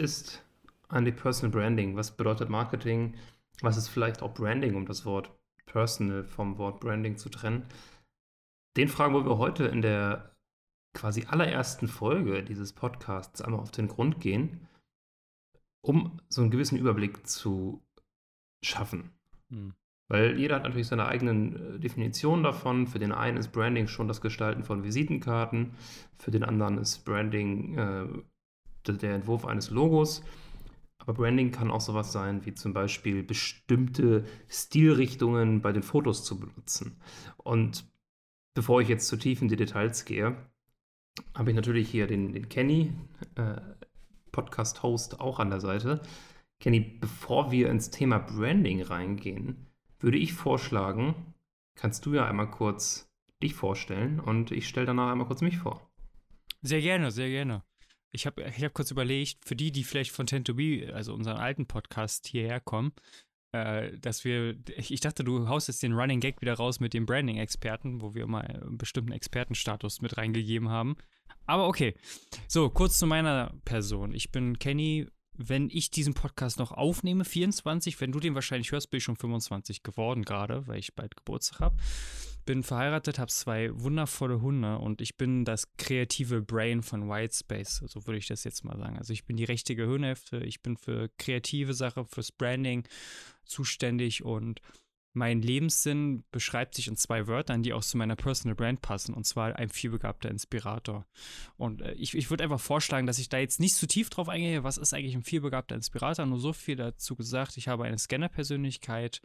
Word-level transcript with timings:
ist 0.00 0.44
eigentlich 0.88 1.16
Personal 1.16 1.52
Branding? 1.52 1.96
Was 1.96 2.16
bedeutet 2.16 2.48
Marketing? 2.48 3.14
Was 3.60 3.76
ist 3.76 3.88
vielleicht 3.88 4.22
auch 4.22 4.34
Branding, 4.34 4.74
um 4.74 4.86
das 4.86 5.04
Wort 5.04 5.30
Personal 5.66 6.24
vom 6.24 6.58
Wort 6.58 6.80
Branding 6.80 7.16
zu 7.16 7.28
trennen? 7.28 7.66
Den 8.76 8.88
Fragen 8.88 9.14
wollen 9.14 9.26
wir 9.26 9.38
heute 9.38 9.64
in 9.66 9.82
der 9.82 10.34
quasi 10.94 11.26
allerersten 11.28 11.88
Folge 11.88 12.42
dieses 12.42 12.72
Podcasts 12.72 13.42
einmal 13.42 13.60
auf 13.60 13.70
den 13.70 13.88
Grund 13.88 14.20
gehen, 14.20 14.66
um 15.82 16.20
so 16.28 16.42
einen 16.42 16.50
gewissen 16.50 16.78
Überblick 16.78 17.26
zu 17.26 17.82
schaffen. 18.64 19.10
Hm. 19.50 19.74
Weil 20.08 20.38
jeder 20.38 20.56
hat 20.56 20.62
natürlich 20.62 20.88
seine 20.88 21.06
eigenen 21.06 21.76
äh, 21.76 21.78
Definitionen 21.78 22.42
davon. 22.42 22.86
Für 22.86 22.98
den 22.98 23.12
einen 23.12 23.36
ist 23.36 23.52
Branding 23.52 23.88
schon 23.88 24.08
das 24.08 24.20
Gestalten 24.20 24.64
von 24.64 24.82
Visitenkarten, 24.82 25.74
für 26.18 26.30
den 26.30 26.44
anderen 26.44 26.78
ist 26.78 27.04
Branding 27.04 27.76
äh, 27.76 28.06
der 28.92 29.14
Entwurf 29.14 29.44
eines 29.44 29.70
Logos. 29.70 30.22
Aber 30.98 31.14
Branding 31.14 31.52
kann 31.52 31.70
auch 31.70 31.80
sowas 31.80 32.12
sein, 32.12 32.44
wie 32.44 32.54
zum 32.54 32.72
Beispiel 32.72 33.22
bestimmte 33.22 34.24
Stilrichtungen 34.48 35.62
bei 35.62 35.72
den 35.72 35.82
Fotos 35.82 36.24
zu 36.24 36.38
benutzen. 36.38 37.00
Und 37.36 37.84
bevor 38.54 38.80
ich 38.80 38.88
jetzt 38.88 39.08
zu 39.08 39.16
tief 39.16 39.40
in 39.40 39.48
die 39.48 39.56
Details 39.56 40.04
gehe, 40.04 40.36
habe 41.34 41.50
ich 41.50 41.56
natürlich 41.56 41.88
hier 41.88 42.06
den, 42.06 42.32
den 42.32 42.48
Kenny, 42.48 42.92
äh, 43.36 43.60
Podcast-Host, 44.32 45.20
auch 45.20 45.38
an 45.38 45.50
der 45.50 45.60
Seite. 45.60 46.02
Kenny, 46.60 46.80
bevor 46.80 47.50
wir 47.50 47.70
ins 47.70 47.90
Thema 47.90 48.18
Branding 48.18 48.82
reingehen, 48.82 49.68
würde 50.00 50.18
ich 50.18 50.32
vorschlagen, 50.32 51.14
kannst 51.74 52.04
du 52.06 52.14
ja 52.14 52.26
einmal 52.26 52.50
kurz 52.50 53.10
dich 53.42 53.54
vorstellen 53.54 54.20
und 54.20 54.50
ich 54.50 54.68
stelle 54.68 54.86
danach 54.86 55.10
einmal 55.10 55.26
kurz 55.26 55.40
mich 55.40 55.58
vor. 55.58 55.88
Sehr 56.62 56.80
gerne, 56.80 57.10
sehr 57.10 57.28
gerne. 57.28 57.62
Ich 58.12 58.26
habe 58.26 58.42
ich 58.42 58.64
hab 58.64 58.74
kurz 58.74 58.90
überlegt, 58.90 59.44
für 59.44 59.56
die, 59.56 59.70
die 59.70 59.84
vielleicht 59.84 60.12
von 60.12 60.26
Tend 60.26 60.46
to 60.46 60.54
Be, 60.54 60.90
also 60.94 61.14
unseren 61.14 61.36
alten 61.36 61.66
Podcast, 61.66 62.26
hierher 62.26 62.60
kommen, 62.60 62.92
äh, 63.52 63.96
dass 63.98 64.24
wir, 64.24 64.56
ich, 64.76 65.00
dachte, 65.00 65.24
du 65.24 65.48
haust 65.48 65.68
jetzt 65.68 65.82
den 65.82 65.94
Running 65.94 66.20
Gag 66.20 66.40
wieder 66.40 66.54
raus 66.54 66.80
mit 66.80 66.94
dem 66.94 67.06
Branding-Experten, 67.06 68.00
wo 68.02 68.14
wir 68.14 68.24
immer 68.24 68.42
einen 68.42 68.78
bestimmten 68.78 69.12
Expertenstatus 69.12 70.00
mit 70.00 70.16
reingegeben 70.16 70.68
haben. 70.68 70.96
Aber 71.46 71.66
okay. 71.66 71.94
So, 72.46 72.68
kurz 72.68 72.98
zu 72.98 73.06
meiner 73.06 73.54
Person. 73.64 74.12
Ich 74.12 74.30
bin 74.30 74.58
Kenny, 74.58 75.06
wenn 75.32 75.70
ich 75.70 75.90
diesen 75.90 76.14
Podcast 76.14 76.58
noch 76.58 76.72
aufnehme, 76.72 77.24
24, 77.24 78.00
wenn 78.00 78.12
du 78.12 78.20
den 78.20 78.34
wahrscheinlich 78.34 78.72
hörst, 78.72 78.90
bin 78.90 78.98
ich 78.98 79.04
schon 79.04 79.16
25 79.16 79.82
geworden 79.82 80.24
gerade, 80.24 80.66
weil 80.66 80.78
ich 80.78 80.94
bald 80.94 81.16
Geburtstag 81.16 81.60
habe. 81.60 81.76
Bin 82.48 82.62
verheiratet, 82.62 83.18
habe 83.18 83.30
zwei 83.30 83.68
wundervolle 83.74 84.40
Hunde 84.40 84.78
und 84.78 85.02
ich 85.02 85.18
bin 85.18 85.44
das 85.44 85.76
kreative 85.76 86.40
Brain 86.40 86.82
von 86.82 87.06
Whitespace, 87.06 87.84
so 87.86 88.06
würde 88.06 88.16
ich 88.16 88.26
das 88.26 88.42
jetzt 88.42 88.64
mal 88.64 88.78
sagen. 88.78 88.96
Also 88.96 89.12
ich 89.12 89.26
bin 89.26 89.36
die 89.36 89.44
richtige 89.44 89.86
Hirnhälfte, 89.86 90.38
ich 90.38 90.62
bin 90.62 90.78
für 90.78 91.10
kreative 91.18 91.74
Sachen, 91.74 92.06
fürs 92.06 92.32
Branding 92.32 92.88
zuständig 93.44 94.24
und 94.24 94.62
mein 95.12 95.42
Lebenssinn 95.42 96.24
beschreibt 96.30 96.74
sich 96.74 96.88
in 96.88 96.96
zwei 96.96 97.26
Wörtern, 97.26 97.62
die 97.62 97.74
auch 97.74 97.84
zu 97.84 97.98
meiner 97.98 98.16
Personal 98.16 98.54
Brand 98.54 98.80
passen, 98.80 99.12
und 99.12 99.26
zwar 99.26 99.56
ein 99.56 99.68
vielbegabter 99.68 100.30
Inspirator. 100.30 101.06
Und 101.58 101.82
äh, 101.82 101.92
ich, 101.94 102.14
ich 102.14 102.30
würde 102.30 102.44
einfach 102.44 102.60
vorschlagen, 102.60 103.06
dass 103.06 103.18
ich 103.18 103.28
da 103.28 103.38
jetzt 103.38 103.60
nicht 103.60 103.74
zu 103.74 103.86
tief 103.86 104.08
drauf 104.08 104.30
eingehe, 104.30 104.64
was 104.64 104.78
ist 104.78 104.94
eigentlich 104.94 105.14
ein 105.14 105.22
vielbegabter 105.22 105.74
Inspirator, 105.74 106.24
nur 106.24 106.38
so 106.38 106.54
viel 106.54 106.76
dazu 106.76 107.14
gesagt, 107.14 107.58
ich 107.58 107.68
habe 107.68 107.84
eine 107.84 107.98
Scanner-Persönlichkeit 107.98 109.20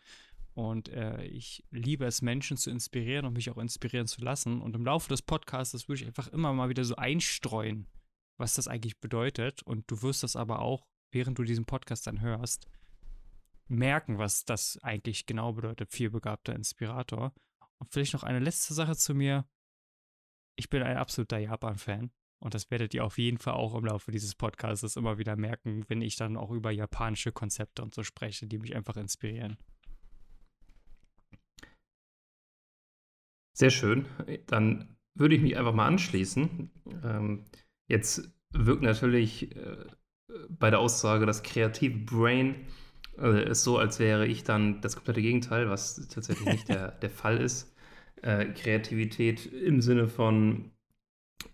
und 0.54 0.90
äh, 0.90 1.24
ich 1.26 1.64
liebe 1.72 2.06
es, 2.06 2.22
Menschen 2.22 2.58
zu 2.58 2.70
inspirieren 2.70 3.26
und 3.26 3.34
mich 3.34 3.50
auch 3.50 3.58
inspirieren 3.58 4.08
zu 4.08 4.22
lassen. 4.22 4.62
Und 4.62 4.76
im 4.76 4.86
Laufe 4.86 5.10
des 5.10 5.24
Podcasts 5.24 5.88
würde 5.88 6.02
ich 6.02 6.08
einfach 6.08 6.28
immer 6.28 6.54
mal 6.54 6.70
wieder 6.70 6.84
so 6.84 6.96
einstreuen, 6.96 7.88
was 8.38 8.54
das 8.54 8.68
eigentlich 8.68 9.00
bedeutet. 9.00 9.64
Und 9.64 9.90
du 9.90 10.02
wirst 10.04 10.22
das 10.22 10.36
aber 10.36 10.60
auch, 10.60 10.86
während 11.12 11.40
du 11.40 11.44
diesen 11.44 11.66
Podcast 11.66 12.06
dann 12.06 12.22
hörst, 12.22 12.68
merken, 13.68 14.20
was 14.20 14.46
das 14.46 14.78
eigentlich 14.84 15.26
genau 15.26 15.54
bedeutet, 15.54 15.92
vielbegabter 15.92 16.56
Inspirator. 16.56 17.34
Und 17.80 17.92
vielleicht 17.92 18.14
noch 18.14 18.24
eine 18.24 18.40
letzte 18.40 18.76
Sache 18.76 18.96
zu 18.96 19.16
mir. 19.16 19.48
Ich 20.56 20.70
bin 20.70 20.84
ein 20.84 20.98
absoluter 20.98 21.40
Japan-Fan. 21.40 22.12
Und 22.38 22.54
das 22.54 22.70
werdet 22.70 22.94
ihr 22.94 23.06
auf 23.06 23.18
jeden 23.18 23.40
Fall 23.40 23.54
auch 23.54 23.74
im 23.74 23.86
Laufe 23.86 24.12
dieses 24.12 24.36
Podcasts 24.36 24.98
immer 24.98 25.18
wieder 25.18 25.36
merken, 25.36 25.86
wenn 25.88 26.02
ich 26.02 26.18
dann 26.18 26.38
auch 26.38 26.52
über 26.52 26.72
japanische 26.72 27.32
Konzepte 27.32 27.82
und 27.82 27.96
so 27.96 28.04
spreche, 28.04 28.46
die 28.46 28.60
mich 28.60 28.76
einfach 28.76 28.98
inspirieren. 28.98 29.58
Sehr 33.54 33.70
schön. 33.70 34.06
Dann 34.48 34.96
würde 35.16 35.36
ich 35.36 35.42
mich 35.42 35.58
einfach 35.58 35.74
mal 35.74 35.88
anschließen. 35.88 36.72
Ähm, 37.04 37.46
jetzt 37.88 38.32
wirkt 38.52 38.82
natürlich 38.82 39.56
äh, 39.56 39.86
bei 40.50 40.70
der 40.70 40.80
Aussage 40.80 41.26
das 41.26 41.44
kreative 41.44 42.00
Brain 42.00 42.56
also 43.18 43.38
ist 43.38 43.64
so, 43.64 43.78
als 43.78 44.00
wäre 44.00 44.26
ich 44.26 44.44
dann 44.44 44.82
das 44.82 44.96
komplette 44.96 45.22
Gegenteil, 45.22 45.70
was 45.70 46.08
tatsächlich 46.08 46.48
nicht 46.48 46.70
der, 46.70 46.92
der 47.02 47.10
Fall 47.10 47.38
ist. 47.38 47.76
Äh, 48.22 48.46
Kreativität 48.54 49.46
im 49.46 49.82
Sinne 49.82 50.08
von 50.08 50.72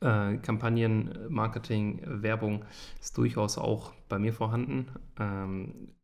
äh, 0.01 0.37
Kampagnen, 0.37 1.27
Marketing, 1.29 2.01
Werbung 2.05 2.65
ist 2.99 3.17
durchaus 3.17 3.57
auch 3.57 3.93
bei 4.07 4.19
mir 4.19 4.33
vorhanden. 4.33 4.87
Ähm, 5.19 5.95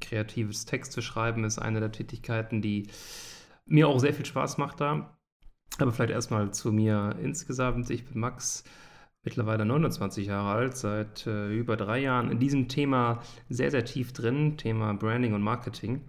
kreatives 0.00 0.66
Texte 0.66 1.02
schreiben 1.02 1.44
ist 1.44 1.58
eine 1.58 1.80
der 1.80 1.92
Tätigkeiten, 1.92 2.60
die 2.60 2.88
mir 3.64 3.88
auch 3.88 4.00
sehr 4.00 4.12
viel 4.12 4.26
Spaß 4.26 4.58
macht 4.58 4.80
da. 4.80 5.17
Aber 5.76 5.92
vielleicht 5.92 6.12
erstmal 6.12 6.52
zu 6.52 6.72
mir 6.72 7.16
insgesamt. 7.22 7.90
Ich 7.90 8.06
bin 8.06 8.18
Max, 8.20 8.64
mittlerweile 9.22 9.64
29 9.64 10.26
Jahre 10.26 10.50
alt, 10.50 10.76
seit 10.76 11.26
äh, 11.26 11.52
über 11.52 11.76
drei 11.76 12.00
Jahren 12.00 12.30
in 12.30 12.38
diesem 12.38 12.68
Thema 12.68 13.22
sehr, 13.48 13.70
sehr 13.70 13.84
tief 13.84 14.12
drin, 14.12 14.56
Thema 14.56 14.94
Branding 14.94 15.34
und 15.34 15.42
Marketing. 15.42 16.02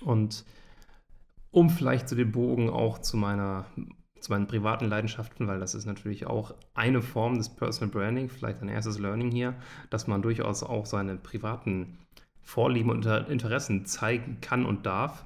Und 0.00 0.44
um 1.50 1.70
vielleicht 1.70 2.08
zu 2.08 2.16
den 2.16 2.32
Bogen 2.32 2.68
auch 2.68 2.98
zu 2.98 3.16
meiner 3.16 3.66
zu 4.24 4.32
meinen 4.32 4.46
privaten 4.46 4.86
Leidenschaften, 4.86 5.46
weil 5.46 5.60
das 5.60 5.74
ist 5.74 5.84
natürlich 5.84 6.26
auch 6.26 6.54
eine 6.72 7.02
Form 7.02 7.36
des 7.36 7.50
Personal 7.50 7.92
Branding, 7.92 8.30
vielleicht 8.30 8.62
ein 8.62 8.68
erstes 8.68 8.98
Learning 8.98 9.30
hier, 9.30 9.54
dass 9.90 10.06
man 10.06 10.22
durchaus 10.22 10.62
auch 10.62 10.86
seine 10.86 11.16
privaten 11.16 11.98
Vorlieben 12.40 12.90
und 12.90 13.04
Interessen 13.04 13.84
zeigen 13.84 14.38
kann 14.40 14.64
und 14.64 14.86
darf. 14.86 15.24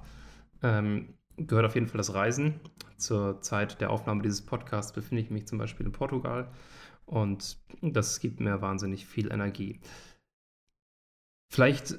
Ähm, 0.62 1.15
gehört 1.47 1.66
auf 1.66 1.75
jeden 1.75 1.87
Fall 1.87 1.99
das 1.99 2.15
Reisen. 2.15 2.60
Zur 2.97 3.41
Zeit 3.41 3.81
der 3.81 3.91
Aufnahme 3.91 4.22
dieses 4.22 4.43
Podcasts 4.43 4.93
befinde 4.93 5.22
ich 5.22 5.31
mich 5.31 5.47
zum 5.47 5.59
Beispiel 5.59 5.87
in 5.87 5.93
Portugal 5.93 6.50
und 7.06 7.59
das 7.81 8.21
gibt 8.21 8.41
mir 8.41 8.60
wahnsinnig 8.60 9.06
viel 9.06 9.32
Energie. 9.32 9.81
Vielleicht, 11.50 11.98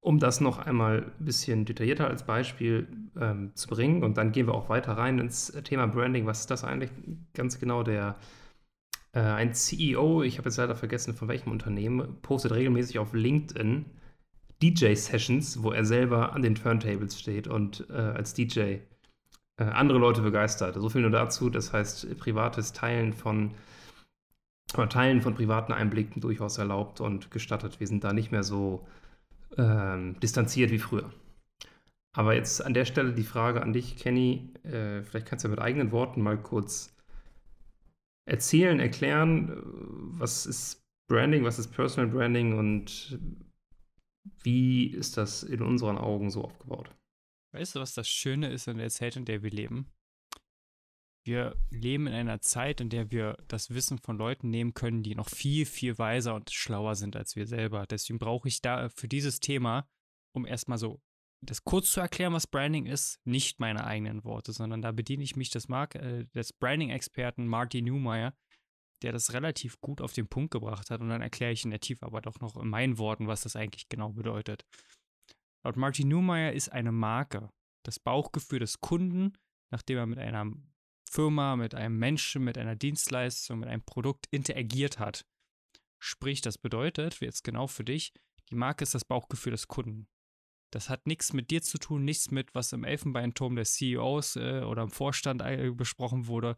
um 0.00 0.18
das 0.18 0.40
noch 0.40 0.58
einmal 0.58 1.12
ein 1.18 1.24
bisschen 1.24 1.64
detaillierter 1.64 2.08
als 2.08 2.26
Beispiel 2.26 2.88
ähm, 3.18 3.52
zu 3.54 3.68
bringen, 3.68 4.02
und 4.02 4.18
dann 4.18 4.32
gehen 4.32 4.46
wir 4.46 4.54
auch 4.54 4.68
weiter 4.68 4.92
rein 4.92 5.18
ins 5.18 5.52
Thema 5.64 5.86
Branding. 5.86 6.26
Was 6.26 6.40
ist 6.40 6.50
das 6.50 6.64
eigentlich 6.64 6.90
ganz 7.32 7.58
genau? 7.58 7.82
Der 7.82 8.16
äh, 9.12 9.20
ein 9.20 9.54
CEO, 9.54 10.22
ich 10.22 10.38
habe 10.38 10.48
jetzt 10.48 10.58
leider 10.58 10.74
vergessen, 10.74 11.14
von 11.14 11.28
welchem 11.28 11.50
Unternehmen, 11.50 12.20
postet 12.22 12.52
regelmäßig 12.52 12.98
auf 12.98 13.14
LinkedIn 13.14 13.86
DJ-Sessions, 14.62 15.62
wo 15.62 15.72
er 15.72 15.84
selber 15.84 16.32
an 16.32 16.42
den 16.42 16.54
Turntables 16.54 17.18
steht 17.18 17.48
und 17.48 17.86
äh, 17.90 17.94
als 17.94 18.34
DJ 18.34 18.60
äh, 18.60 19.64
andere 19.64 19.98
Leute 19.98 20.22
begeistert. 20.22 20.74
So 20.74 20.88
viel 20.88 21.02
nur 21.02 21.10
dazu. 21.10 21.50
Das 21.50 21.72
heißt, 21.72 22.18
privates 22.18 22.72
Teilen 22.72 23.12
von 23.12 23.52
oder 24.74 24.88
Teilen 24.88 25.20
von 25.20 25.34
privaten 25.34 25.72
Einblicken 25.72 26.20
durchaus 26.20 26.58
erlaubt 26.58 27.00
und 27.00 27.30
gestattet. 27.30 27.80
Wir 27.80 27.86
sind 27.86 28.04
da 28.04 28.12
nicht 28.12 28.30
mehr 28.30 28.44
so 28.44 28.86
ähm, 29.58 30.18
distanziert 30.20 30.70
wie 30.70 30.78
früher. 30.78 31.12
Aber 32.16 32.34
jetzt 32.34 32.64
an 32.64 32.74
der 32.74 32.84
Stelle 32.84 33.12
die 33.12 33.24
Frage 33.24 33.62
an 33.62 33.72
dich, 33.72 33.96
Kenny. 33.96 34.52
Äh, 34.64 35.02
vielleicht 35.02 35.26
kannst 35.26 35.44
du 35.44 35.48
ja 35.48 35.50
mit 35.50 35.60
eigenen 35.60 35.92
Worten 35.92 36.22
mal 36.22 36.38
kurz 36.38 36.94
erzählen, 38.28 38.78
erklären, 38.78 39.60
was 39.64 40.46
ist 40.46 40.82
Branding, 41.08 41.44
was 41.44 41.58
ist 41.58 41.72
Personal 41.72 42.10
Branding 42.10 42.56
und 42.56 43.18
wie 44.42 44.86
ist 44.86 45.16
das 45.16 45.42
in 45.42 45.62
unseren 45.62 45.98
Augen 45.98 46.30
so 46.30 46.44
aufgebaut? 46.44 46.90
Weißt 47.52 47.74
du, 47.74 47.80
was 47.80 47.94
das 47.94 48.08
Schöne 48.08 48.50
ist 48.50 48.68
in 48.68 48.78
der 48.78 48.90
Zeit, 48.90 49.16
in 49.16 49.24
der 49.24 49.42
wir 49.42 49.50
leben? 49.50 49.92
wir 51.24 51.56
leben 51.70 52.06
in 52.06 52.14
einer 52.14 52.40
Zeit, 52.40 52.80
in 52.80 52.88
der 52.88 53.10
wir 53.10 53.36
das 53.48 53.70
Wissen 53.70 53.98
von 53.98 54.16
Leuten 54.16 54.50
nehmen 54.50 54.74
können, 54.74 55.02
die 55.02 55.14
noch 55.14 55.28
viel, 55.28 55.66
viel 55.66 55.98
weiser 55.98 56.34
und 56.34 56.50
schlauer 56.50 56.94
sind 56.94 57.16
als 57.16 57.36
wir 57.36 57.46
selber. 57.46 57.86
Deswegen 57.86 58.18
brauche 58.18 58.48
ich 58.48 58.62
da 58.62 58.88
für 58.88 59.08
dieses 59.08 59.40
Thema, 59.40 59.88
um 60.34 60.46
erstmal 60.46 60.78
so 60.78 61.00
das 61.42 61.64
kurz 61.64 61.92
zu 61.92 62.00
erklären, 62.00 62.34
was 62.34 62.46
Branding 62.46 62.86
ist, 62.86 63.18
nicht 63.24 63.60
meine 63.60 63.84
eigenen 63.84 64.24
Worte, 64.24 64.52
sondern 64.52 64.82
da 64.82 64.92
bediene 64.92 65.22
ich 65.22 65.36
mich 65.36 65.50
des, 65.50 65.68
äh, 65.70 66.26
des 66.34 66.52
Branding-Experten 66.52 67.46
Marty 67.46 67.80
Newmeyer, 67.80 68.34
der 69.02 69.12
das 69.12 69.32
relativ 69.32 69.80
gut 69.80 70.00
auf 70.00 70.12
den 70.12 70.28
Punkt 70.28 70.50
gebracht 70.50 70.90
hat. 70.90 71.00
Und 71.00 71.08
dann 71.08 71.22
erkläre 71.22 71.52
ich 71.52 71.64
in 71.64 71.70
der 71.70 71.80
Tiefe 71.80 72.06
aber 72.06 72.20
doch 72.20 72.40
noch 72.40 72.56
in 72.56 72.68
meinen 72.68 72.98
Worten, 72.98 73.26
was 73.26 73.42
das 73.42 73.56
eigentlich 73.56 73.88
genau 73.88 74.10
bedeutet. 74.10 74.64
Laut 75.64 75.76
Marty 75.76 76.04
Newmeyer 76.04 76.52
ist 76.52 76.70
eine 76.70 76.92
Marke 76.92 77.50
das 77.82 77.98
Bauchgefühl 77.98 78.58
des 78.58 78.80
Kunden, 78.80 79.32
nachdem 79.70 79.98
er 79.98 80.06
mit 80.06 80.18
einer 80.18 80.52
Firma, 81.10 81.56
mit 81.56 81.74
einem 81.74 81.98
Menschen, 81.98 82.44
mit 82.44 82.58
einer 82.58 82.76
Dienstleistung, 82.76 83.60
mit 83.60 83.68
einem 83.68 83.82
Produkt 83.82 84.26
interagiert 84.30 84.98
hat. 84.98 85.26
Sprich, 85.98 86.40
das 86.40 86.56
bedeutet, 86.56 87.20
jetzt 87.20 87.42
genau 87.42 87.66
für 87.66 87.84
dich, 87.84 88.12
die 88.50 88.54
Marke 88.54 88.84
ist 88.84 88.94
das 88.94 89.04
Bauchgefühl 89.04 89.52
des 89.52 89.68
Kunden. 89.68 90.08
Das 90.72 90.88
hat 90.88 91.06
nichts 91.06 91.32
mit 91.32 91.50
dir 91.50 91.62
zu 91.62 91.78
tun, 91.78 92.04
nichts 92.04 92.30
mit, 92.30 92.54
was 92.54 92.72
im 92.72 92.84
Elfenbeinturm 92.84 93.56
des 93.56 93.74
CEOs 93.74 94.36
äh, 94.36 94.62
oder 94.62 94.82
im 94.82 94.90
Vorstand 94.90 95.42
äh, 95.42 95.70
besprochen 95.72 96.28
wurde, 96.28 96.54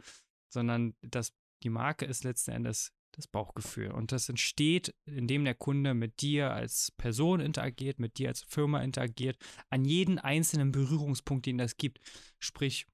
sondern 0.52 0.94
das, 1.00 1.32
die 1.64 1.70
Marke 1.70 2.04
ist 2.04 2.24
letzten 2.24 2.52
Endes 2.52 2.92
das 3.12 3.26
Bauchgefühl. 3.26 3.90
Und 3.90 4.12
das 4.12 4.28
entsteht, 4.28 4.94
indem 5.04 5.44
der 5.44 5.54
Kunde 5.54 5.94
mit 5.94 6.20
dir 6.22 6.52
als 6.52 6.92
Person 6.92 7.40
interagiert, 7.40 7.98
mit 7.98 8.18
dir 8.18 8.28
als 8.28 8.42
Firma 8.42 8.82
interagiert, 8.82 9.36
an 9.70 9.84
jeden 9.84 10.18
einzelnen 10.18 10.72
Berührungspunkt, 10.72 11.46
den 11.46 11.58
das 11.58 11.76
gibt. 11.76 12.00
Sprich, 12.38 12.86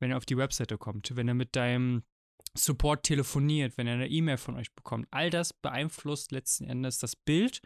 wenn 0.00 0.10
er 0.10 0.16
auf 0.16 0.26
die 0.26 0.36
Webseite 0.36 0.78
kommt, 0.78 1.16
wenn 1.16 1.28
er 1.28 1.34
mit 1.34 1.56
deinem 1.56 2.04
Support 2.56 3.04
telefoniert, 3.04 3.76
wenn 3.76 3.86
er 3.86 3.94
eine 3.94 4.08
E-Mail 4.08 4.36
von 4.36 4.56
euch 4.56 4.72
bekommt. 4.74 5.08
All 5.10 5.30
das 5.30 5.52
beeinflusst 5.52 6.30
letzten 6.30 6.64
Endes 6.64 6.98
das 6.98 7.16
Bild, 7.16 7.60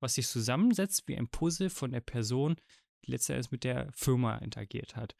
was 0.00 0.14
sich 0.14 0.26
zusammensetzt 0.26 1.06
wie 1.06 1.16
ein 1.16 1.28
Puzzle 1.28 1.70
von 1.70 1.92
der 1.92 2.00
Person, 2.00 2.56
die 3.06 3.12
letzten 3.12 3.32
Endes 3.32 3.52
mit 3.52 3.62
der 3.62 3.92
Firma 3.92 4.38
interagiert 4.38 4.96
hat. 4.96 5.14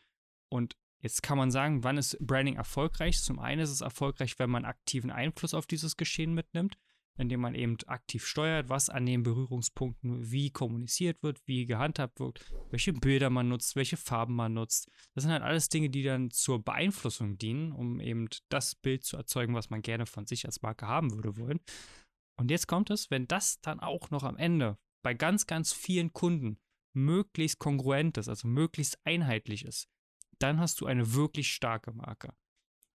Und 0.49 0.77
jetzt 1.03 1.23
kann 1.23 1.39
man 1.39 1.51
sagen, 1.51 1.85
wann 1.85 1.99
ist 1.99 2.17
Branding 2.21 2.57
erfolgreich? 2.57 3.21
Zum 3.21 3.39
einen 3.39 3.61
ist 3.61 3.71
es 3.71 3.83
erfolgreich, 3.83 4.39
wenn 4.39 4.51
man 4.51 4.65
aktiven 4.65 5.11
Einfluss 5.11 5.55
auf 5.55 5.67
dieses 5.67 5.97
Geschehen 5.97 6.33
mitnimmt 6.33 6.79
indem 7.19 7.41
man 7.41 7.55
eben 7.55 7.77
aktiv 7.87 8.25
steuert, 8.25 8.69
was 8.69 8.89
an 8.89 9.05
den 9.05 9.23
Berührungspunkten 9.23 10.31
wie 10.31 10.51
kommuniziert 10.51 11.23
wird, 11.23 11.41
wie 11.47 11.67
gehandhabt 11.67 12.21
wird, 12.21 12.41
welche 12.71 12.93
Bilder 12.93 13.31
man 13.31 13.49
nutzt, 13.49 13.77
welche 13.77 13.97
Farben 13.97 14.35
man 14.35 14.55
nutzt. 14.55 14.91
Das 15.15 15.23
sind 15.23 15.33
halt 15.33 15.43
alles 15.43 15.69
Dinge, 15.69 15.91
die 15.91 16.03
dann 16.03 16.31
zur 16.31 16.63
Beeinflussung 16.65 17.37
dienen, 17.37 17.73
um 17.73 18.01
eben 18.01 18.29
das 18.49 18.75
Bild 18.75 19.05
zu 19.05 19.17
erzeugen, 19.17 19.55
was 19.55 19.71
man 19.71 19.83
gerne 19.83 20.07
von 20.07 20.27
sich 20.27 20.47
als 20.47 20.63
Marke 20.63 20.87
haben 20.87 21.13
würde 21.13 21.37
wollen. 21.37 21.61
Und 22.39 22.51
jetzt 22.51 22.67
kommt 22.67 22.91
es, 22.91 23.11
wenn 23.11 23.29
das 23.29 23.61
dann 23.61 23.81
auch 23.81 24.11
noch 24.11 24.23
am 24.23 24.37
Ende 24.37 24.79
bei 25.03 25.15
ganz, 25.15 25.47
ganz 25.47 25.73
vielen 25.73 26.13
Kunden 26.13 26.59
möglichst 26.95 27.59
kongruent 27.59 28.17
ist, 28.19 28.29
also 28.29 28.49
möglichst 28.49 28.99
einheitlich 29.05 29.65
ist, 29.65 29.89
dann 30.43 30.61
hast 30.61 30.81
du 30.81 30.87
eine 30.87 31.15
wirklich 31.15 31.53
starke 31.53 31.93
Marke. 31.93 32.35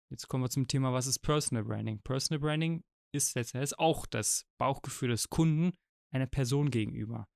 Jetzt 0.10 0.28
kommen 0.28 0.44
wir 0.44 0.50
zum 0.50 0.68
Thema, 0.68 0.94
was 0.94 1.08
ist 1.08 1.20
Personal 1.20 1.64
Branding? 1.64 2.00
Personal 2.02 2.40
Branding 2.40 2.84
ist 3.12 3.36
letztendlich 3.36 3.78
auch 3.80 4.06
das 4.06 4.46
Bauchgefühl 4.58 5.10
des 5.10 5.30
Kunden 5.30 5.74
einer 6.12 6.28
Person 6.28 6.70
gegenüber. 6.70 7.28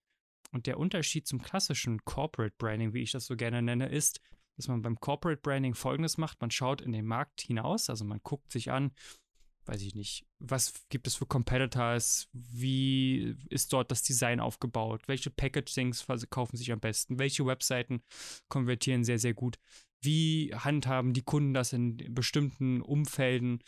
Und 0.51 0.67
der 0.67 0.79
Unterschied 0.79 1.27
zum 1.27 1.41
klassischen 1.41 2.03
Corporate 2.05 2.55
Branding, 2.57 2.93
wie 2.93 3.01
ich 3.01 3.11
das 3.11 3.25
so 3.25 3.35
gerne 3.35 3.61
nenne, 3.61 3.89
ist, 3.89 4.19
dass 4.57 4.67
man 4.67 4.81
beim 4.81 4.99
Corporate 4.99 5.41
Branding 5.41 5.75
folgendes 5.75 6.17
macht: 6.17 6.41
Man 6.41 6.51
schaut 6.51 6.81
in 6.81 6.91
den 6.91 7.05
Markt 7.05 7.41
hinaus, 7.41 7.89
also 7.89 8.03
man 8.03 8.19
guckt 8.23 8.51
sich 8.51 8.71
an, 8.71 8.91
weiß 9.65 9.81
ich 9.83 9.93
nicht, 9.93 10.25
was 10.39 10.73
gibt 10.89 11.05
es 11.07 11.15
für 11.15 11.27
Competitors, 11.27 12.27
wie 12.33 13.35
ist 13.49 13.71
dort 13.71 13.91
das 13.91 14.01
Design 14.01 14.39
aufgebaut, 14.39 15.07
welche 15.07 15.29
Packagings 15.29 16.01
verkaufen 16.01 16.57
sich 16.57 16.71
am 16.71 16.79
besten, 16.79 17.19
welche 17.19 17.45
Webseiten 17.45 18.01
konvertieren 18.47 19.03
sehr, 19.03 19.19
sehr 19.19 19.35
gut, 19.35 19.59
wie 20.01 20.53
handhaben 20.53 21.13
die 21.13 21.21
Kunden 21.21 21.53
das 21.53 21.73
in 21.73 21.97
bestimmten 22.13 22.81
Umfelden 22.81 23.61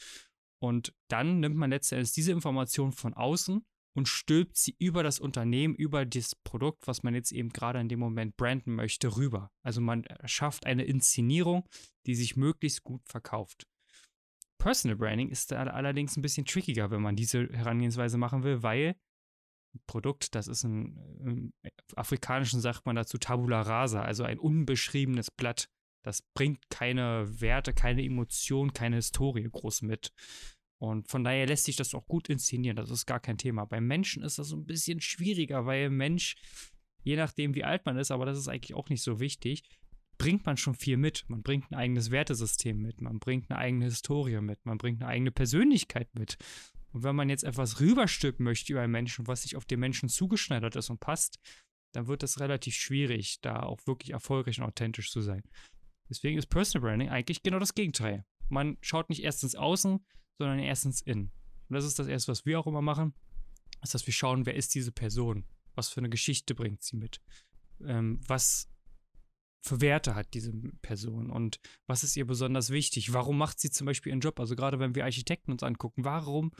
und 0.62 0.94
dann 1.08 1.40
nimmt 1.40 1.56
man 1.56 1.72
letztendlich 1.72 2.14
diese 2.14 2.32
Information 2.32 2.92
von 2.92 3.14
außen 3.14 3.66
und 3.94 4.08
stülpt 4.08 4.58
sie 4.58 4.76
über 4.80 5.04
das 5.04 5.20
Unternehmen, 5.20 5.76
über 5.76 6.06
das 6.06 6.36
Produkt, 6.36 6.88
was 6.88 7.04
man 7.04 7.14
jetzt 7.14 7.32
eben 7.32 7.50
gerade 7.50 7.80
in 7.80 7.90
dem 7.90 8.00
Moment 8.00 8.38
branden 8.38 8.76
möchte, 8.76 9.18
rüber. 9.18 9.52
Also 9.64 9.82
man 9.82 10.06
schafft 10.26 10.66
eine 10.66 10.84
Inszenierung, 10.84 11.68
die 12.06 12.16
sich 12.16 12.38
möglichst 12.38 12.84
gut 12.84 13.02
verkauft. 13.06 13.68
Personal 14.60 14.96
Branding 14.96 15.30
ist 15.30 15.52
allerdings 15.52 16.16
ein 16.16 16.22
bisschen 16.22 16.46
trickiger, 16.46 16.92
wenn 16.92 17.02
man 17.02 17.16
diese 17.16 17.50
Herangehensweise 17.50 18.18
machen 18.18 18.44
will, 18.44 18.62
weil 18.62 18.96
ein 19.74 19.82
Produkt, 19.88 20.36
das 20.36 20.48
ist 20.48 20.64
ein, 20.64 20.96
im 21.20 21.54
Afrikanischen 21.96 22.62
sagt 22.62 22.86
man 22.86 22.96
dazu 22.96 23.18
Tabula 23.18 23.62
rasa, 23.62 24.04
also 24.04 24.24
ein 24.24 24.38
unbeschriebenes 24.38 25.32
Blatt. 25.32 25.68
Das 26.04 26.22
bringt 26.34 26.70
keine 26.70 27.28
Werte, 27.42 27.74
keine 27.74 28.04
Emotion, 28.04 28.74
keine 28.74 28.98
Historie 28.98 29.48
groß 29.50 29.84
mit. 29.84 30.12
Und 30.80 31.08
von 31.08 31.24
daher 31.24 31.46
lässt 31.46 31.66
sich 31.66 31.76
das 31.76 31.94
auch 31.94 32.08
gut 32.08 32.28
inszenieren. 32.28 32.76
Das 32.76 32.90
ist 32.90 33.06
gar 33.06 33.20
kein 33.20 33.38
Thema. 33.38 33.66
Beim 33.66 33.86
Menschen 33.86 34.24
ist 34.24 34.40
das 34.40 34.48
so 34.48 34.58
ein 34.58 34.66
bisschen 34.66 35.00
schwieriger, 35.00 35.68
weil 35.68 35.92
Mensch, 35.92 36.38
je 37.04 37.16
nachdem 37.16 37.54
wie 37.54 37.64
alt 37.64 37.86
man 37.86 37.98
ist, 37.98 38.10
aber 38.10 38.26
das 38.26 38.38
ist 38.38 38.48
eigentlich 38.48 38.74
auch 38.74 38.90
nicht 38.90 39.04
so 39.04 39.20
wichtig, 39.20 39.64
bringt 40.18 40.46
man 40.46 40.58
schon 40.58 40.74
viel 40.74 40.98
mit. 40.98 41.26
Man 41.28 41.44
bringt 41.44 41.72
ein 41.72 41.76
eigenes 41.76 42.10
Wertesystem 42.10 42.82
mit. 42.82 43.02
Man 43.02 43.20
bringt 43.20 43.52
eine 43.52 43.60
eigene 43.60 43.86
Historie 43.86 44.42
mit. 44.42 44.66
Man 44.66 44.80
bringt 44.80 45.02
eine 45.02 45.10
eigene 45.10 45.32
Persönlichkeit 45.32 46.10
mit. 46.14 46.38
Und 46.94 47.04
wenn 47.04 47.16
man 47.16 47.30
jetzt 47.30 47.44
etwas 47.44 47.80
rüberstülpen 47.80 48.44
möchte 48.44 48.74
über 48.74 48.82
einen 48.82 48.92
Menschen, 48.92 49.28
was 49.28 49.44
sich 49.44 49.56
auf 49.56 49.66
den 49.66 49.80
Menschen 49.80 50.10
zugeschneidert 50.10 50.76
ist 50.76 50.90
und 50.90 51.00
passt, 51.00 51.40
dann 51.94 52.08
wird 52.08 52.24
es 52.24 52.40
relativ 52.40 52.76
schwierig, 52.76 53.40
da 53.42 53.64
auch 53.64 53.86
wirklich 53.86 54.12
erfolgreich 54.12 54.60
und 54.60 54.66
authentisch 54.66 55.12
zu 55.12 55.22
sein. 55.22 55.44
Deswegen 56.12 56.38
ist 56.38 56.48
Personal 56.48 56.88
Branding 56.88 57.10
eigentlich 57.10 57.42
genau 57.42 57.58
das 57.58 57.74
Gegenteil. 57.74 58.26
Man 58.50 58.78
schaut 58.82 59.10
nicht 59.10 59.24
erst 59.24 59.44
ins 59.44 59.56
Außen, 59.56 60.06
sondern 60.38 60.60
erstens 60.60 61.00
in. 61.02 61.32
Und 61.70 61.76
das 61.76 61.86
ist 61.86 61.98
das 62.00 62.08
Erste, 62.08 62.34
was 62.34 62.46
wir 62.46 62.60
auch 62.60 62.68
immer 62.68 62.82
machen, 62.82 63.14
ist, 63.82 63.94
dass 63.94 64.06
wir 64.06 64.14
schauen, 64.14 64.46
wer 64.46 64.56
ist 64.56 64.76
diese 64.76 64.92
Person? 64.92 65.46
Was 65.74 65.88
für 65.88 66.02
eine 66.02 66.10
Geschichte 66.10 66.54
bringt 66.54 66.84
sie 66.84 66.98
mit? 66.98 67.22
Ähm, 67.86 68.20
was 68.28 68.70
für 69.64 69.80
Werte 69.80 70.14
hat 70.14 70.34
diese 70.34 70.52
Person 70.82 71.30
und 71.30 71.62
was 71.88 72.04
ist 72.04 72.18
ihr 72.18 72.28
besonders 72.28 72.72
wichtig? 72.72 73.14
Warum 73.14 73.38
macht 73.38 73.62
sie 73.62 73.70
zum 73.70 73.86
Beispiel 73.86 74.12
ihren 74.12 74.20
Job? 74.20 74.38
Also 74.40 74.58
gerade 74.58 74.80
wenn 74.80 74.96
wir 74.96 75.06
Architekten 75.06 75.52
uns 75.52 75.64
angucken, 75.64 76.04
warum 76.04 76.52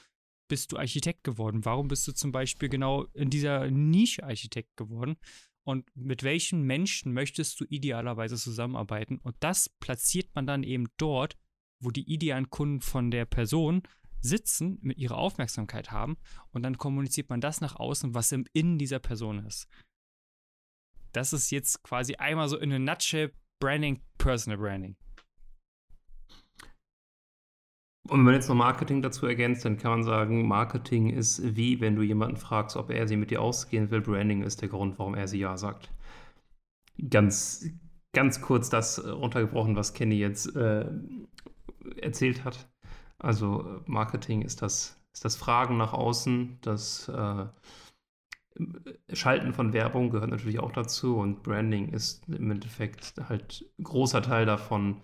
bist 0.48 0.72
du 0.72 0.78
Architekt 0.78 1.26
geworden? 1.26 1.66
Warum 1.66 1.90
bist 1.90 2.08
du 2.08 2.14
zum 2.14 2.32
Beispiel 2.32 2.70
genau 2.70 3.06
in 3.14 3.30
dieser 3.30 3.70
Nische 3.70 4.24
Architekt 4.24 4.78
geworden? 4.78 5.18
Und 5.64 5.86
mit 5.96 6.24
welchen 6.24 6.64
Menschen 6.64 7.14
möchtest 7.14 7.60
du 7.60 7.66
idealerweise 7.66 8.36
zusammenarbeiten. 8.36 9.20
Und 9.20 9.36
das 9.40 9.70
platziert 9.70 10.34
man 10.34 10.48
dann 10.48 10.64
eben 10.64 10.88
dort, 10.98 11.38
wo 11.80 11.92
die 11.92 12.12
idealen 12.12 12.50
Kunden 12.50 12.82
von 12.82 13.12
der 13.12 13.26
Person 13.26 13.84
sitzen, 14.22 14.78
mit 14.82 14.98
ihrer 14.98 15.18
Aufmerksamkeit 15.18 15.92
haben 15.92 16.18
und 16.52 16.64
dann 16.64 16.78
kommuniziert 16.78 17.30
man 17.30 17.42
das 17.42 17.60
nach 17.60 17.76
außen, 17.76 18.14
was 18.14 18.32
im 18.32 18.46
Innen 18.54 18.78
dieser 18.78 19.00
Person 19.00 19.46
ist. 19.46 19.68
Das 21.12 21.34
ist 21.34 21.50
jetzt 21.52 21.84
quasi 21.84 22.16
einmal 22.16 22.48
so 22.48 22.58
in 22.58 22.72
a 22.72 22.80
nutshell 22.80 23.34
Branding, 23.60 24.02
Personal 24.18 24.58
Branding. 24.58 24.96
Und 28.08 28.20
wenn 28.20 28.26
man 28.26 28.34
jetzt 28.34 28.50
noch 28.50 28.56
Marketing 28.56 29.02
dazu 29.02 29.28
ergänzt, 29.28 29.64
dann 29.64 29.78
kann 29.78 29.92
man 29.92 30.04
sagen, 30.04 30.48
Marketing 30.48 31.10
ist 31.10 31.56
wie, 31.56 31.80
wenn 31.82 31.96
du 31.96 32.02
jemanden 32.02 32.38
fragst, 32.38 32.76
ob 32.76 32.90
er 32.90 33.08
sie 33.08 33.16
mit 33.16 33.30
dir 33.30 33.42
ausgehen 33.42 33.92
will. 33.92 34.02
Branding 34.02 34.42
ist 34.42 34.62
der 34.62 34.70
Grund, 34.70 34.98
warum 34.98 35.14
er 35.16 35.28
sie 35.28 35.40
ja 35.40 35.56
sagt. 35.58 35.92
Ganz, 37.10 37.70
ganz 38.14 38.42
kurz 38.42 38.70
das 38.70 38.98
äh, 38.98 39.10
runtergebrochen, 39.10 39.76
was 39.76 39.94
Kenny 39.94 40.16
jetzt 40.16 40.56
äh, 40.56 40.86
erzählt 41.98 42.44
hat. 42.44 42.70
Also 43.20 43.82
Marketing 43.86 44.42
ist 44.42 44.62
das, 44.64 45.00
ist 45.14 45.24
das 45.24 45.36
Fragen 45.36 45.78
nach 45.78 45.94
außen, 45.94 46.58
das 46.62 47.08
äh, 47.08 47.46
Schalten 49.14 49.54
von 49.54 49.74
Werbung 49.74 50.10
gehört 50.10 50.30
natürlich 50.30 50.60
auch 50.60 50.72
dazu 50.72 51.18
und 51.18 51.44
Branding 51.44 51.90
ist 51.90 52.28
im 52.28 52.52
Endeffekt 52.52 53.14
halt 53.30 53.66
großer 53.82 54.22
Teil 54.22 54.46
davon, 54.46 55.02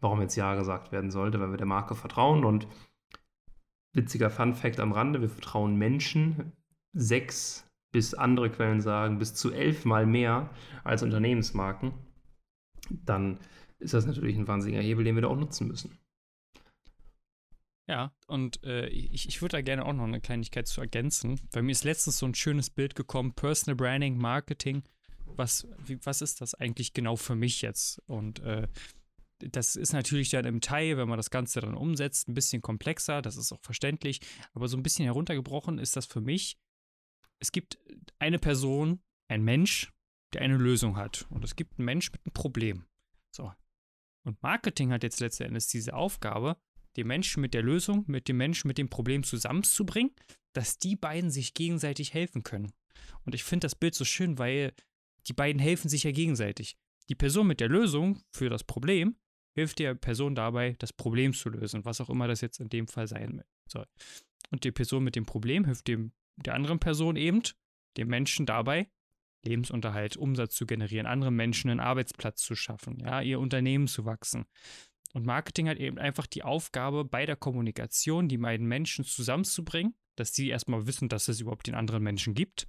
warum 0.00 0.20
jetzt 0.20 0.36
Ja 0.36 0.54
gesagt 0.54 0.92
werden 0.92 1.10
sollte, 1.10 1.40
weil 1.40 1.50
wir 1.50 1.56
der 1.56 1.66
Marke 1.66 1.94
vertrauen. 1.94 2.44
Und 2.44 2.66
witziger 3.92 4.30
Fun 4.30 4.54
Fact 4.54 4.80
am 4.80 4.92
Rande, 4.92 5.20
wir 5.20 5.28
vertrauen 5.28 5.76
Menschen 5.76 6.52
sechs 6.92 7.68
bis 7.92 8.14
andere 8.14 8.50
Quellen 8.50 8.80
sagen, 8.80 9.18
bis 9.18 9.34
zu 9.34 9.52
elfmal 9.52 10.06
mehr 10.06 10.50
als 10.84 11.02
Unternehmensmarken. 11.02 11.94
Dann 12.90 13.38
ist 13.78 13.94
das 13.94 14.06
natürlich 14.06 14.36
ein 14.36 14.48
wahnsinniger 14.48 14.82
Hebel, 14.82 15.04
den 15.04 15.14
wir 15.14 15.22
da 15.22 15.28
auch 15.28 15.36
nutzen 15.36 15.68
müssen. 15.68 15.98
Ja, 17.88 18.12
und 18.26 18.62
äh, 18.64 18.88
ich, 18.88 19.28
ich 19.28 19.40
würde 19.40 19.56
da 19.56 19.62
gerne 19.62 19.84
auch 19.84 19.92
noch 19.92 20.04
eine 20.04 20.20
Kleinigkeit 20.20 20.66
zu 20.66 20.80
ergänzen, 20.80 21.40
weil 21.52 21.62
mir 21.62 21.72
ist 21.72 21.84
letztens 21.84 22.18
so 22.18 22.26
ein 22.26 22.34
schönes 22.34 22.68
Bild 22.68 22.96
gekommen, 22.96 23.32
Personal 23.32 23.76
Branding, 23.76 24.18
Marketing. 24.18 24.82
Was, 25.24 25.68
wie, 25.78 25.98
was 26.04 26.20
ist 26.20 26.40
das 26.40 26.54
eigentlich 26.54 26.94
genau 26.94 27.16
für 27.16 27.36
mich 27.36 27.62
jetzt? 27.62 28.02
Und 28.06 28.40
äh, 28.40 28.66
das 29.38 29.76
ist 29.76 29.92
natürlich 29.92 30.30
dann 30.30 30.44
im 30.44 30.60
Teil, 30.60 30.96
wenn 30.96 31.08
man 31.08 31.18
das 31.18 31.30
Ganze 31.30 31.60
dann 31.60 31.74
umsetzt, 31.74 32.28
ein 32.28 32.34
bisschen 32.34 32.62
komplexer, 32.62 33.22
das 33.22 33.36
ist 33.36 33.52
auch 33.52 33.60
verständlich, 33.60 34.20
aber 34.54 34.68
so 34.68 34.76
ein 34.76 34.82
bisschen 34.82 35.04
heruntergebrochen 35.04 35.78
ist 35.78 35.96
das 35.96 36.06
für 36.06 36.20
mich, 36.20 36.58
es 37.38 37.52
gibt 37.52 37.78
eine 38.18 38.38
Person, 38.38 39.00
ein 39.28 39.42
Mensch, 39.42 39.92
der 40.32 40.42
eine 40.42 40.56
Lösung 40.56 40.96
hat 40.96 41.26
und 41.30 41.44
es 41.44 41.56
gibt 41.56 41.78
einen 41.78 41.84
Mensch 41.84 42.10
mit 42.12 42.24
einem 42.24 42.32
Problem. 42.32 42.86
So. 43.34 43.52
Und 44.24 44.42
Marketing 44.42 44.92
hat 44.92 45.02
jetzt 45.02 45.20
letztendlich 45.20 45.66
diese 45.68 45.94
Aufgabe, 45.94 46.56
den 46.96 47.06
Menschen 47.06 47.40
mit 47.42 47.54
der 47.54 47.62
Lösung, 47.62 48.04
mit 48.06 48.26
dem 48.28 48.38
Menschen 48.38 48.68
mit 48.68 48.78
dem 48.78 48.88
Problem 48.88 49.22
zusammenzubringen, 49.22 50.14
dass 50.54 50.78
die 50.78 50.96
beiden 50.96 51.30
sich 51.30 51.52
gegenseitig 51.52 52.14
helfen 52.14 52.42
können. 52.42 52.72
Und 53.24 53.34
ich 53.34 53.44
finde 53.44 53.66
das 53.66 53.74
Bild 53.74 53.94
so 53.94 54.04
schön, 54.04 54.38
weil 54.38 54.72
die 55.26 55.34
beiden 55.34 55.60
helfen 55.60 55.88
sich 55.88 56.04
ja 56.04 56.12
gegenseitig. 56.12 56.76
Die 57.08 57.14
Person 57.14 57.46
mit 57.46 57.60
der 57.60 57.68
Lösung 57.68 58.22
für 58.32 58.48
das 58.48 58.64
Problem 58.64 59.16
hilft 59.56 59.78
der 59.78 59.94
Person 59.94 60.34
dabei, 60.34 60.76
das 60.78 60.92
Problem 60.92 61.32
zu 61.32 61.48
lösen, 61.48 61.86
was 61.86 62.02
auch 62.02 62.10
immer 62.10 62.28
das 62.28 62.42
jetzt 62.42 62.60
in 62.60 62.68
dem 62.68 62.86
Fall 62.88 63.08
sein 63.08 63.42
soll. 63.66 63.86
Und 64.50 64.64
die 64.64 64.70
Person 64.70 65.02
mit 65.02 65.16
dem 65.16 65.24
Problem 65.24 65.64
hilft 65.64 65.88
dem 65.88 66.12
der 66.36 66.54
anderen 66.54 66.78
Person 66.78 67.16
eben, 67.16 67.40
dem 67.96 68.08
Menschen 68.08 68.44
dabei, 68.44 68.90
Lebensunterhalt, 69.42 70.18
Umsatz 70.18 70.54
zu 70.54 70.66
generieren, 70.66 71.06
anderen 71.06 71.34
Menschen 71.34 71.70
einen 71.70 71.80
Arbeitsplatz 71.80 72.42
zu 72.42 72.54
schaffen, 72.54 72.98
ja, 73.00 73.22
ihr 73.22 73.40
Unternehmen 73.40 73.88
zu 73.88 74.04
wachsen. 74.04 74.44
Und 75.14 75.24
Marketing 75.24 75.70
hat 75.70 75.78
eben 75.78 75.98
einfach 75.98 76.26
die 76.26 76.42
Aufgabe, 76.42 77.06
bei 77.06 77.24
der 77.24 77.36
Kommunikation 77.36 78.28
die 78.28 78.36
beiden 78.36 78.66
Menschen 78.66 79.06
zusammenzubringen, 79.06 79.94
dass 80.16 80.34
sie 80.34 80.50
erstmal 80.50 80.86
wissen, 80.86 81.08
dass 81.08 81.28
es 81.28 81.40
überhaupt 81.40 81.66
den 81.66 81.74
anderen 81.74 82.02
Menschen 82.02 82.34
gibt 82.34 82.68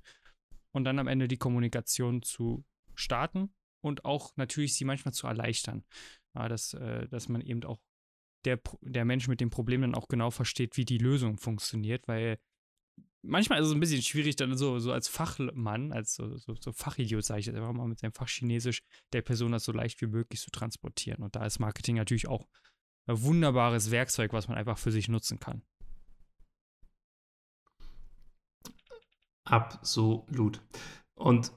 und 0.71 0.85
dann 0.85 0.99
am 0.99 1.07
Ende 1.07 1.27
die 1.27 1.37
Kommunikation 1.37 2.21
zu 2.21 2.63
starten 2.95 3.53
und 3.81 4.05
auch 4.05 4.35
natürlich 4.37 4.75
sie 4.75 4.85
manchmal 4.85 5.13
zu 5.13 5.27
erleichtern. 5.27 5.83
Ja, 6.35 6.47
dass, 6.47 6.73
äh, 6.73 7.07
dass 7.07 7.29
man 7.29 7.41
eben 7.41 7.63
auch 7.63 7.79
der, 8.45 8.59
der 8.81 9.05
Mensch 9.05 9.27
mit 9.27 9.41
dem 9.41 9.49
Problem 9.49 9.81
dann 9.81 9.95
auch 9.95 10.07
genau 10.07 10.31
versteht, 10.31 10.77
wie 10.77 10.85
die 10.85 10.99
Lösung 10.99 11.37
funktioniert, 11.37 12.07
weil 12.07 12.39
manchmal 13.21 13.59
ist 13.59 13.67
es 13.67 13.73
ein 13.73 13.79
bisschen 13.79 14.01
schwierig, 14.01 14.35
dann 14.35 14.57
so, 14.57 14.79
so 14.79 14.91
als 14.91 15.07
Fachmann, 15.07 15.91
als 15.91 16.15
so, 16.15 16.37
so, 16.37 16.55
so 16.55 16.71
Fachidiot, 16.71 17.23
sage 17.23 17.39
ich 17.39 17.45
jetzt 17.47 17.55
einfach 17.55 17.73
mal 17.73 17.87
mit 17.87 17.99
seinem 17.99 18.13
Fach 18.13 18.29
Chinesisch, 18.29 18.83
der 19.13 19.21
Person 19.21 19.51
das 19.51 19.65
so 19.65 19.71
leicht 19.71 20.01
wie 20.01 20.07
möglich 20.07 20.39
zu 20.39 20.51
transportieren. 20.51 21.23
Und 21.23 21.35
da 21.35 21.45
ist 21.45 21.59
Marketing 21.59 21.97
natürlich 21.97 22.27
auch 22.27 22.47
ein 23.07 23.21
wunderbares 23.21 23.91
Werkzeug, 23.91 24.33
was 24.33 24.47
man 24.47 24.57
einfach 24.57 24.77
für 24.77 24.91
sich 24.91 25.07
nutzen 25.07 25.39
kann. 25.39 25.61
Absolut. 29.45 30.61
Und 31.15 31.53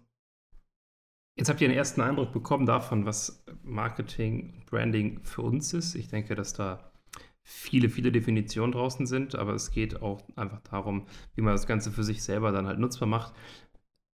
jetzt 1.41 1.49
habt 1.49 1.63
ihr 1.63 1.69
einen 1.69 1.77
ersten 1.77 2.03
Eindruck 2.03 2.33
bekommen 2.33 2.67
davon, 2.67 3.07
was 3.07 3.43
Marketing, 3.63 4.63
Branding 4.67 5.25
für 5.25 5.41
uns 5.41 5.73
ist. 5.73 5.95
Ich 5.95 6.09
denke, 6.09 6.35
dass 6.35 6.53
da 6.53 6.93
viele, 7.43 7.89
viele 7.89 8.13
Definitionen 8.13 8.73
draußen 8.73 9.07
sind, 9.07 9.35
aber 9.35 9.55
es 9.55 9.71
geht 9.71 10.03
auch 10.03 10.21
einfach 10.37 10.61
darum, 10.61 11.07
wie 11.35 11.41
man 11.41 11.55
das 11.55 11.67
Ganze 11.67 11.91
für 11.93 12.05
sich 12.05 12.23
selber 12.23 12.53
dann 12.53 12.67
halt 12.67 12.79
nutzbar 12.79 13.09
macht. 13.09 13.33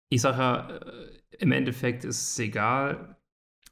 Ich 0.08 0.20
sage 0.20 0.38
ja, 0.38 0.68
äh, 0.70 1.18
im 1.38 1.50
Endeffekt 1.50 2.04
ist 2.04 2.30
es 2.30 2.38
egal, 2.38 3.16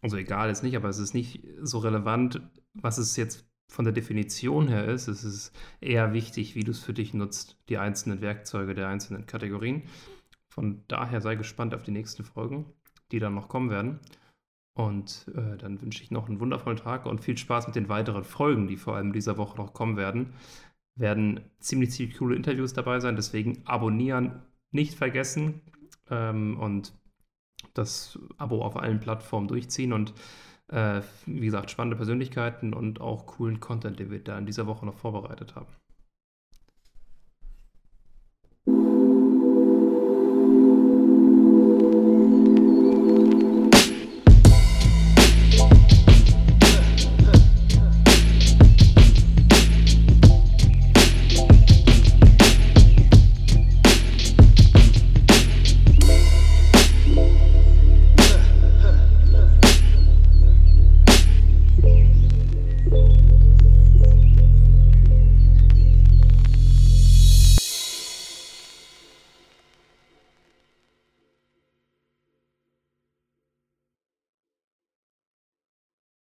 also 0.02 0.16
egal 0.16 0.50
ist 0.50 0.64
nicht, 0.64 0.75
aber 0.75 0.88
es 0.88 0.99
ist 0.99 1.14
nicht 1.14 1.46
so 1.62 1.78
relevant, 1.78 2.42
was 2.73 2.99
es 2.99 3.14
jetzt 3.16 3.49
von 3.68 3.84
der 3.84 3.94
Definition 3.94 4.66
her 4.66 4.87
ist. 4.87 5.06
Es 5.06 5.23
ist 5.23 5.52
eher 5.80 6.12
wichtig, 6.12 6.56
wie 6.56 6.64
du 6.64 6.73
es 6.73 6.80
für 6.80 6.92
dich 6.92 7.14
nutzt, 7.14 7.56
die 7.68 7.78
einzelnen 7.78 8.20
Werkzeuge 8.20 8.75
der 8.75 8.88
einzelnen 8.88 9.26
Kategorien. 9.26 9.84
Von 10.49 10.82
daher 10.88 11.20
sei 11.20 11.37
gespannt 11.37 11.73
auf 11.73 11.84
die 11.84 11.92
nächsten 11.92 12.25
Folgen, 12.25 12.66
die 13.14 13.21
dann 13.21 13.35
noch 13.35 13.49
kommen 13.49 13.71
werden. 13.71 14.00
Und 14.76 15.30
äh, 15.35 15.56
dann 15.56 15.80
wünsche 15.80 16.02
ich 16.02 16.11
noch 16.11 16.28
einen 16.28 16.40
wundervollen 16.40 16.78
Tag 16.78 17.06
und 17.06 17.21
viel 17.21 17.38
Spaß 17.38 17.68
mit 17.68 17.76
den 17.76 17.88
weiteren 17.88 18.25
Folgen, 18.25 18.66
die 18.66 18.76
vor 18.76 18.97
allem 18.97 19.12
dieser 19.12 19.37
Woche 19.37 19.56
noch 19.56 19.73
kommen 19.73 19.97
werden. 19.97 20.35
Werden 20.97 21.40
ziemlich, 21.61 21.92
ziemlich 21.92 22.18
coole 22.18 22.35
Interviews 22.35 22.73
dabei 22.73 22.99
sein, 23.00 23.16
deswegen 23.16 23.62
abonnieren 23.66 24.42
nicht 24.73 24.94
vergessen 24.94 25.61
ähm, 26.11 26.59
und 26.59 26.92
das 27.73 28.18
Abo 28.37 28.62
auf 28.62 28.76
allen 28.76 29.00
Plattformen 29.00 29.49
durchziehen 29.49 29.92
und 29.92 30.12
äh, 30.68 31.02
wie 31.26 31.47
gesagt, 31.47 31.71
spannende 31.71 31.97
Persönlichkeiten 31.97 32.75
und 32.75 33.00
auch 33.00 33.26
coolen 33.26 33.61
Content, 33.61 33.99
den 34.00 34.11
wir 34.11 34.23
da 34.23 34.38
in 34.38 34.47
dieser 34.47 34.66
Woche 34.66 34.87
noch 34.87 34.97
vorbereitet 34.97 35.54
haben. 35.54 35.66